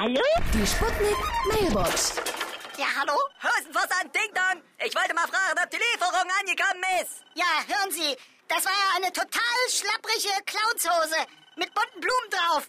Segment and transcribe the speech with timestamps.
[0.00, 0.24] Hallo?
[0.54, 2.16] Die Sputnik Mailbox.
[2.78, 3.20] Ja, hallo?
[3.44, 4.64] Hosenversand Ding Dong.
[4.80, 7.20] Ich wollte mal fragen, ob die Lieferung angekommen ist.
[7.34, 8.16] Ja, hören Sie,
[8.48, 11.20] das war ja eine total schlapprige Clownshose
[11.56, 12.64] mit bunten Blumen drauf.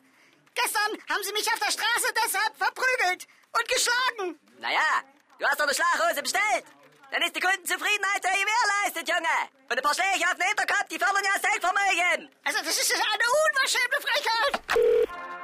[0.56, 3.24] Gestern haben Sie mich auf der Straße deshalb verprügelt
[3.56, 4.36] und geschlagen.
[4.60, 4.92] Naja,
[5.40, 6.68] du hast doch eine Schlafhose bestellt.
[7.16, 9.38] Dann ist die Kundenzufriedenheit ja gewährleistet, Junge.
[9.72, 12.28] Und ein paar Schläge auf den Hinterkopf, die fördern ja das Selbstvermögen.
[12.44, 14.54] Also, das ist eine unverschämte Frechheit.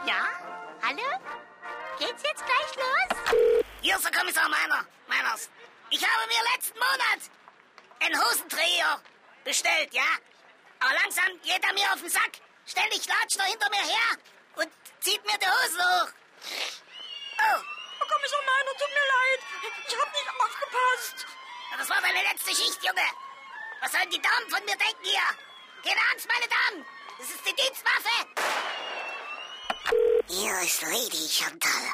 [0.03, 0.27] Ja?
[0.83, 1.07] Hallo?
[1.99, 3.63] Geht's jetzt gleich los?
[3.81, 4.85] Hier ist der Kommissar Meiner.
[5.07, 5.49] Meiners.
[5.89, 7.21] Ich habe mir letzten Monat
[7.99, 9.01] einen Hosenträger
[9.43, 10.05] bestellt, ja?
[10.79, 12.37] Aber langsam geht er mir auf den Sack.
[12.67, 14.17] Ständig latscht er hinter mir her
[14.55, 14.69] und
[14.99, 16.11] zieht mir die Hose hoch.
[17.39, 17.61] Oh,
[17.99, 19.41] Herr Kommissar Meiner, tut mir leid.
[19.87, 21.25] Ich hab nicht aufgepasst.
[21.77, 23.09] das war deine letzte Schicht, Junge.
[23.81, 25.29] Was sollen die Damen von mir denken hier?
[25.83, 26.85] Keine Angst, meine Damen.
[27.17, 28.16] Das ist die Dienstwaffe.
[30.39, 31.87] Hier ist Lady Chantal.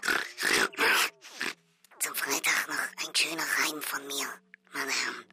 [1.99, 4.27] Zum Freitag noch ein schöner Reim von mir,
[4.73, 5.25] meine Herren.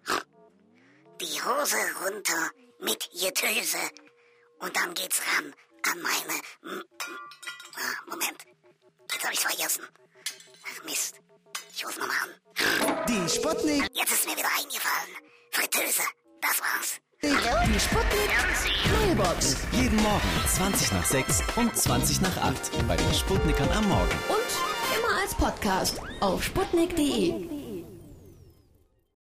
[1.21, 3.79] Die Hose runter mit Getöse
[4.61, 5.55] und dann geht's ran
[5.91, 6.41] an meine...
[6.63, 6.85] M-
[7.77, 8.45] Ah, Moment,
[9.11, 9.89] jetzt hab ich's vergessen.
[10.65, 11.15] Ach Mist,
[11.73, 13.07] ich ruf nochmal an.
[13.09, 13.89] Die Sputnik.
[13.95, 15.17] Jetzt ist mir wieder eingefallen.
[15.53, 16.03] Fritteuse,
[16.43, 17.01] das war's.
[17.23, 18.31] Die Sputnik
[18.99, 19.59] Mailbox.
[19.73, 24.11] Jeden Morgen 20 nach 6 und 20 nach 8 bei den Sputnikern am Morgen.
[24.31, 27.60] Und immer als Podcast auf sputnik.de.